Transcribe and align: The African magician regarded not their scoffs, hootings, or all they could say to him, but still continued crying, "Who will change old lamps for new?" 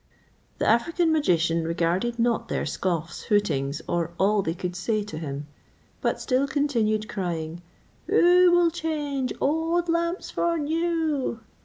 The 0.57 0.65
African 0.67 1.11
magician 1.11 1.63
regarded 1.63 2.17
not 2.17 2.47
their 2.47 2.65
scoffs, 2.65 3.25
hootings, 3.25 3.83
or 3.87 4.15
all 4.17 4.41
they 4.41 4.55
could 4.55 4.75
say 4.75 5.03
to 5.03 5.19
him, 5.19 5.45
but 6.01 6.19
still 6.19 6.47
continued 6.47 7.07
crying, 7.07 7.61
"Who 8.07 8.49
will 8.51 8.71
change 8.71 9.31
old 9.39 9.89
lamps 9.89 10.31
for 10.31 10.57
new?" 10.57 11.41